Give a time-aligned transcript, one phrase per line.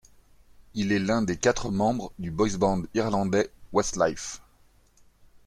[0.73, 4.41] Il est l'un des quatre membres du boys-band irlandais Westlife.